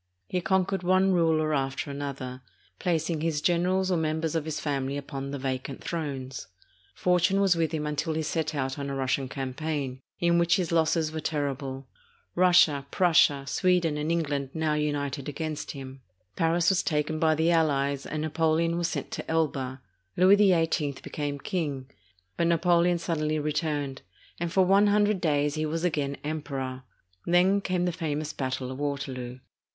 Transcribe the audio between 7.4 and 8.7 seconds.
with him until he set